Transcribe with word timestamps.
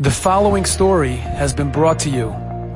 The 0.00 0.12
following 0.12 0.64
story 0.64 1.16
has 1.16 1.52
been 1.52 1.72
brought 1.72 1.98
to 2.00 2.08
you 2.08 2.28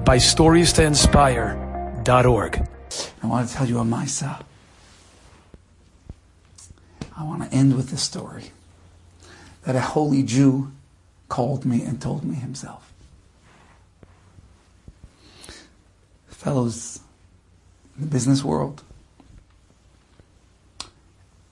by 0.04 0.16
StoriesToInspire.org. 0.16 2.68
I 3.22 3.26
want 3.28 3.48
to 3.48 3.54
tell 3.54 3.68
you 3.68 3.78
a 3.78 3.84
Maisa. 3.84 4.42
I 7.16 7.22
want 7.22 7.48
to 7.48 7.56
end 7.56 7.76
with 7.76 7.90
this 7.90 8.02
story 8.02 8.50
that 9.62 9.76
a 9.76 9.80
holy 9.80 10.24
Jew 10.24 10.72
called 11.28 11.64
me 11.64 11.84
and 11.84 12.02
told 12.02 12.24
me 12.24 12.34
himself. 12.34 12.92
Fellows 16.26 16.98
in 17.94 18.02
the 18.02 18.08
business 18.08 18.42
world 18.42 18.82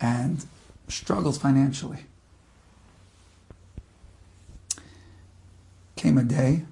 and 0.01 0.45
struggles 0.89 1.39
financially. 1.39 2.07
Came 6.01 6.17
a 6.17 6.23
day 6.23 6.63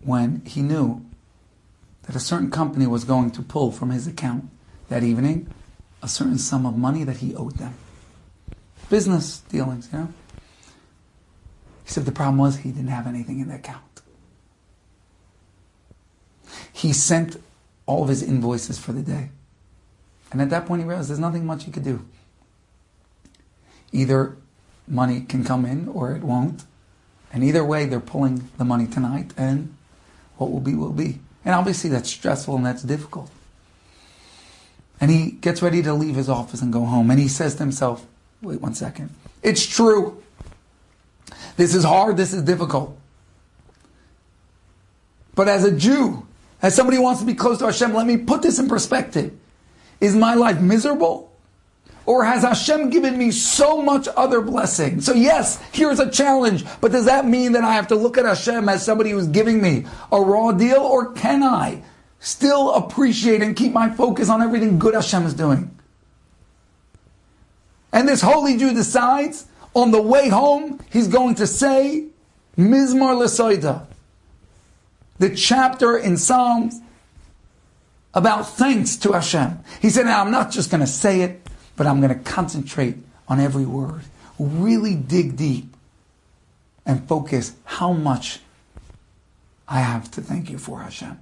when 0.00 0.40
he 0.46 0.62
knew 0.62 1.04
that 2.04 2.16
a 2.16 2.18
certain 2.18 2.50
company 2.50 2.86
was 2.86 3.04
going 3.04 3.30
to 3.32 3.42
pull 3.42 3.70
from 3.70 3.90
his 3.90 4.06
account 4.06 4.48
that 4.88 5.02
evening 5.02 5.46
a 6.02 6.08
certain 6.08 6.38
sum 6.38 6.64
of 6.64 6.74
money 6.74 7.04
that 7.04 7.18
he 7.18 7.36
owed 7.36 7.58
them. 7.58 7.74
Business 8.88 9.40
dealings, 9.40 9.90
you 9.92 9.98
know. 9.98 10.08
He 11.84 11.90
said 11.90 12.06
the 12.06 12.12
problem 12.12 12.38
was 12.38 12.56
he 12.56 12.70
didn't 12.70 12.88
have 12.88 13.06
anything 13.06 13.40
in 13.40 13.48
the 13.48 13.56
account. 13.56 14.00
He 16.72 16.94
sent 16.94 17.36
all 17.84 18.02
of 18.04 18.08
his 18.08 18.22
invoices 18.22 18.78
for 18.78 18.92
the 18.92 19.02
day. 19.02 19.32
And 20.30 20.40
at 20.40 20.48
that 20.48 20.64
point 20.64 20.80
he 20.80 20.88
realized 20.88 21.10
there's 21.10 21.18
nothing 21.18 21.44
much 21.44 21.64
he 21.64 21.70
could 21.70 21.84
do. 21.84 22.06
Either 23.92 24.38
money 24.88 25.20
can 25.20 25.44
come 25.44 25.66
in 25.66 25.88
or 25.88 26.16
it 26.16 26.22
won't. 26.22 26.64
And 27.32 27.42
either 27.42 27.64
way, 27.64 27.86
they're 27.86 28.00
pulling 28.00 28.50
the 28.58 28.64
money 28.64 28.86
tonight, 28.86 29.32
and 29.36 29.74
what 30.36 30.50
will 30.50 30.60
be, 30.60 30.74
will 30.74 30.92
be. 30.92 31.20
And 31.44 31.54
obviously, 31.54 31.90
that's 31.90 32.10
stressful 32.10 32.56
and 32.56 32.64
that's 32.64 32.82
difficult. 32.82 33.30
And 35.00 35.10
he 35.10 35.32
gets 35.32 35.62
ready 35.62 35.82
to 35.82 35.94
leave 35.94 36.14
his 36.14 36.28
office 36.28 36.62
and 36.62 36.72
go 36.72 36.84
home. 36.84 37.10
And 37.10 37.18
he 37.18 37.26
says 37.26 37.54
to 37.54 37.60
himself, 37.60 38.06
wait 38.42 38.60
one 38.60 38.74
second. 38.74 39.10
It's 39.42 39.66
true. 39.66 40.22
This 41.56 41.74
is 41.74 41.82
hard. 41.82 42.16
This 42.16 42.32
is 42.32 42.42
difficult. 42.42 42.96
But 45.34 45.48
as 45.48 45.64
a 45.64 45.72
Jew, 45.72 46.26
as 46.60 46.76
somebody 46.76 46.98
who 46.98 47.02
wants 47.02 47.20
to 47.20 47.26
be 47.26 47.34
close 47.34 47.58
to 47.58 47.64
Hashem, 47.64 47.94
let 47.94 48.06
me 48.06 48.18
put 48.18 48.42
this 48.42 48.58
in 48.58 48.68
perspective. 48.68 49.32
Is 50.00 50.14
my 50.14 50.34
life 50.34 50.60
miserable? 50.60 51.31
Or 52.12 52.26
has 52.26 52.42
Hashem 52.42 52.90
given 52.90 53.16
me 53.16 53.30
so 53.30 53.80
much 53.80 54.06
other 54.06 54.42
blessing? 54.42 55.00
So 55.00 55.14
yes, 55.14 55.58
here's 55.72 55.98
a 55.98 56.10
challenge, 56.10 56.62
but 56.82 56.92
does 56.92 57.06
that 57.06 57.24
mean 57.24 57.52
that 57.52 57.64
I 57.64 57.72
have 57.72 57.88
to 57.88 57.94
look 57.94 58.18
at 58.18 58.26
Hashem 58.26 58.68
as 58.68 58.84
somebody 58.84 59.12
who's 59.12 59.28
giving 59.28 59.62
me 59.62 59.86
a 60.12 60.20
raw 60.20 60.52
deal, 60.52 60.80
or 60.80 61.12
can 61.12 61.42
I 61.42 61.82
still 62.20 62.74
appreciate 62.74 63.40
and 63.40 63.56
keep 63.56 63.72
my 63.72 63.88
focus 63.88 64.28
on 64.28 64.42
everything 64.42 64.78
good 64.78 64.92
Hashem 64.92 65.24
is 65.24 65.32
doing? 65.32 65.74
And 67.94 68.06
this 68.06 68.20
holy 68.20 68.58
Jew 68.58 68.74
decides 68.74 69.46
on 69.72 69.90
the 69.90 70.02
way 70.02 70.28
home, 70.28 70.80
he's 70.92 71.08
going 71.08 71.36
to 71.36 71.46
say, 71.46 72.08
Mizmor 72.58 73.18
L'Soida, 73.18 73.86
the 75.18 75.34
chapter 75.34 75.96
in 75.96 76.18
Psalms 76.18 76.78
about 78.12 78.50
thanks 78.50 78.98
to 78.98 79.12
Hashem. 79.12 79.60
He 79.80 79.88
said, 79.88 80.04
now 80.04 80.20
I'm 80.20 80.30
not 80.30 80.50
just 80.50 80.70
going 80.70 80.82
to 80.82 80.86
say 80.86 81.22
it, 81.22 81.38
but 81.76 81.86
I'm 81.86 82.00
going 82.00 82.16
to 82.16 82.22
concentrate 82.22 82.96
on 83.28 83.40
every 83.40 83.64
word, 83.64 84.02
really 84.38 84.94
dig 84.94 85.36
deep, 85.36 85.74
and 86.84 87.06
focus 87.08 87.54
how 87.64 87.92
much 87.92 88.40
I 89.68 89.80
have 89.80 90.10
to 90.12 90.20
thank 90.20 90.50
you 90.50 90.58
for, 90.58 90.80
Hashem. 90.80 91.18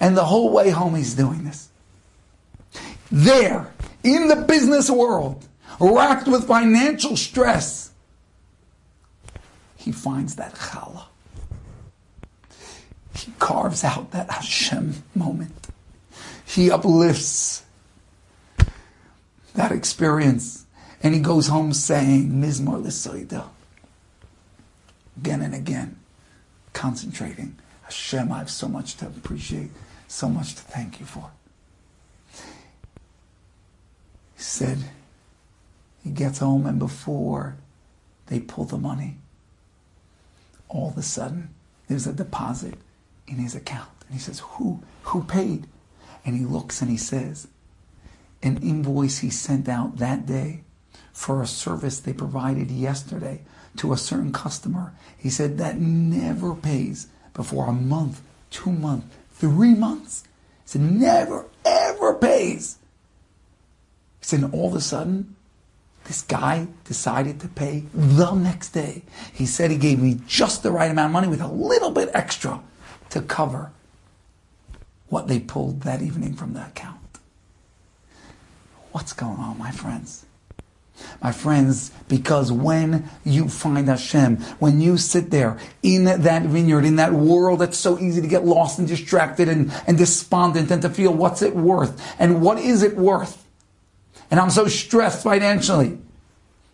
And 0.00 0.16
the 0.16 0.24
whole 0.24 0.52
way 0.52 0.70
home, 0.70 0.94
he's 0.94 1.14
doing 1.14 1.44
this. 1.44 1.68
There, 3.12 3.72
in 4.02 4.28
the 4.28 4.36
business 4.36 4.90
world, 4.90 5.46
racked 5.78 6.26
with 6.26 6.46
financial 6.46 7.16
stress, 7.16 7.92
he 9.76 9.92
finds 9.92 10.36
that 10.36 10.54
challah. 10.54 11.04
He 13.14 13.32
carves 13.38 13.84
out 13.84 14.10
that 14.10 14.30
Hashem 14.30 15.02
moment. 15.14 15.68
He 16.44 16.70
uplifts 16.70 17.64
that 19.56 19.72
experience. 19.72 20.64
And 21.02 21.14
he 21.14 21.20
goes 21.20 21.48
home 21.48 21.72
saying, 21.72 22.30
Mizmor 22.30 22.82
L'Soida. 22.82 23.46
Again 25.18 25.42
and 25.42 25.54
again, 25.54 25.98
concentrating. 26.72 27.56
Hashem, 27.82 28.32
I 28.32 28.38
have 28.38 28.50
so 28.50 28.68
much 28.68 28.96
to 28.96 29.06
appreciate, 29.06 29.70
so 30.08 30.28
much 30.28 30.54
to 30.54 30.62
thank 30.62 31.00
you 31.00 31.06
for. 31.06 31.30
He 34.36 34.42
said, 34.42 34.78
he 36.04 36.10
gets 36.10 36.38
home 36.38 36.66
and 36.66 36.78
before 36.78 37.56
they 38.26 38.40
pull 38.40 38.64
the 38.64 38.78
money, 38.78 39.16
all 40.68 40.90
of 40.90 40.98
a 40.98 41.02
sudden, 41.02 41.50
there's 41.88 42.06
a 42.06 42.12
deposit 42.12 42.74
in 43.26 43.36
his 43.36 43.54
account. 43.54 43.90
And 44.06 44.14
he 44.14 44.20
says, 44.20 44.40
who, 44.40 44.82
who 45.04 45.24
paid? 45.24 45.66
And 46.24 46.36
he 46.36 46.44
looks 46.44 46.82
and 46.82 46.90
he 46.90 46.96
says, 46.96 47.48
an 48.42 48.58
invoice 48.58 49.18
he 49.18 49.30
sent 49.30 49.68
out 49.68 49.96
that 49.96 50.26
day 50.26 50.62
for 51.12 51.42
a 51.42 51.46
service 51.46 51.98
they 51.98 52.12
provided 52.12 52.70
yesterday 52.70 53.40
to 53.76 53.92
a 53.92 53.96
certain 53.96 54.32
customer. 54.32 54.92
He 55.16 55.30
said 55.30 55.58
that 55.58 55.78
never 55.78 56.54
pays 56.54 57.08
before 57.34 57.68
a 57.68 57.72
month, 57.72 58.22
two 58.50 58.70
months, 58.72 59.06
three 59.32 59.74
months. 59.74 60.24
He 60.64 60.70
said 60.70 60.82
never, 60.82 61.46
ever 61.64 62.14
pays. 62.14 62.78
He 64.20 64.26
said, 64.26 64.40
and 64.40 64.54
all 64.54 64.68
of 64.68 64.74
a 64.74 64.80
sudden, 64.80 65.36
this 66.04 66.22
guy 66.22 66.68
decided 66.84 67.40
to 67.40 67.48
pay 67.48 67.84
the 67.92 68.32
next 68.32 68.70
day. 68.70 69.02
He 69.32 69.46
said 69.46 69.70
he 69.70 69.76
gave 69.76 69.98
me 69.98 70.20
just 70.26 70.62
the 70.62 70.70
right 70.70 70.90
amount 70.90 71.06
of 71.06 71.12
money 71.12 71.28
with 71.28 71.40
a 71.40 71.48
little 71.48 71.90
bit 71.90 72.10
extra 72.14 72.60
to 73.10 73.20
cover 73.22 73.72
what 75.08 75.28
they 75.28 75.40
pulled 75.40 75.82
that 75.82 76.02
evening 76.02 76.34
from 76.34 76.52
the 76.52 76.64
account. 76.66 76.98
What's 78.96 79.12
going 79.12 79.38
on, 79.38 79.58
my 79.58 79.72
friends? 79.72 80.24
My 81.22 81.30
friends, 81.30 81.90
because 82.08 82.50
when 82.50 83.10
you 83.26 83.50
find 83.50 83.88
Hashem, 83.88 84.38
when 84.58 84.80
you 84.80 84.96
sit 84.96 85.30
there 85.30 85.58
in 85.82 86.04
that 86.04 86.44
vineyard, 86.44 86.86
in 86.86 86.96
that 86.96 87.12
world 87.12 87.58
that's 87.58 87.76
so 87.76 87.98
easy 87.98 88.22
to 88.22 88.26
get 88.26 88.46
lost 88.46 88.78
and 88.78 88.88
distracted 88.88 89.50
and, 89.50 89.70
and 89.86 89.98
despondent 89.98 90.70
and 90.70 90.80
to 90.80 90.88
feel 90.88 91.12
what's 91.12 91.42
it 91.42 91.54
worth 91.54 92.02
and 92.18 92.40
what 92.40 92.58
is 92.58 92.82
it 92.82 92.96
worth? 92.96 93.44
And 94.30 94.40
I'm 94.40 94.48
so 94.48 94.66
stressed 94.66 95.22
financially. 95.22 95.98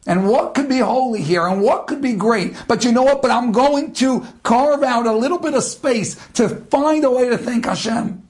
And 0.06 0.28
what 0.28 0.54
could 0.54 0.68
be 0.68 0.78
holy 0.78 1.22
here 1.22 1.44
and 1.44 1.60
what 1.60 1.88
could 1.88 2.00
be 2.00 2.12
great? 2.12 2.54
But 2.68 2.84
you 2.84 2.92
know 2.92 3.02
what? 3.02 3.20
But 3.20 3.32
I'm 3.32 3.50
going 3.50 3.94
to 3.94 4.24
carve 4.44 4.84
out 4.84 5.08
a 5.08 5.12
little 5.12 5.40
bit 5.40 5.54
of 5.54 5.64
space 5.64 6.14
to 6.34 6.48
find 6.48 7.02
a 7.02 7.10
way 7.10 7.30
to 7.30 7.36
thank 7.36 7.64
Hashem. 7.64 8.21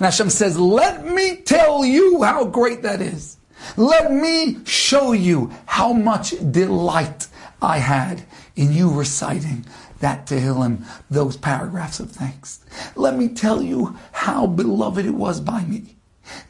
And 0.00 0.06
Hashem 0.06 0.30
says, 0.30 0.58
let 0.58 1.04
me 1.04 1.36
tell 1.36 1.84
you 1.84 2.22
how 2.22 2.46
great 2.46 2.80
that 2.84 3.02
is. 3.02 3.36
Let 3.76 4.10
me 4.10 4.64
show 4.64 5.12
you 5.12 5.52
how 5.66 5.92
much 5.92 6.30
delight 6.50 7.26
I 7.60 7.76
had 7.76 8.22
in 8.56 8.72
you 8.72 8.90
reciting 8.90 9.66
that 9.98 10.24
Tehillim, 10.26 10.86
those 11.10 11.36
paragraphs 11.36 12.00
of 12.00 12.12
thanks. 12.12 12.64
Let 12.96 13.14
me 13.14 13.28
tell 13.28 13.60
you 13.60 13.98
how 14.12 14.46
beloved 14.46 15.04
it 15.04 15.10
was 15.10 15.38
by 15.38 15.64
me 15.64 15.96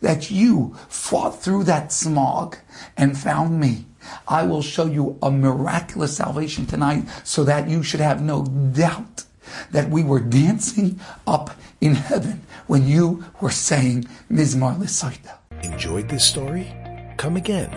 that 0.00 0.30
you 0.30 0.76
fought 0.88 1.42
through 1.42 1.64
that 1.64 1.90
smog 1.90 2.56
and 2.96 3.18
found 3.18 3.58
me. 3.58 3.86
I 4.28 4.44
will 4.44 4.62
show 4.62 4.86
you 4.86 5.18
a 5.20 5.30
miraculous 5.32 6.16
salvation 6.16 6.66
tonight 6.66 7.02
so 7.24 7.42
that 7.42 7.68
you 7.68 7.82
should 7.82 7.98
have 7.98 8.22
no 8.22 8.44
doubt 8.44 9.19
that 9.70 9.90
we 9.90 10.02
were 10.02 10.20
dancing 10.20 11.00
up 11.26 11.50
in 11.80 11.94
heaven 11.94 12.42
when 12.66 12.86
you 12.86 13.24
were 13.40 13.50
saying 13.50 14.06
Mizmor 14.30 14.78
L'Soida. 14.78 15.38
Enjoyed 15.62 16.08
this 16.08 16.26
story? 16.26 16.72
Come 17.16 17.36
again. 17.36 17.70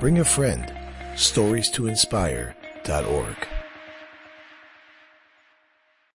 Bring 0.00 0.18
a 0.18 0.24
friend. 0.24 0.72
Stories 1.16 1.70
to 1.70 1.86
inspire.org. 1.86 3.57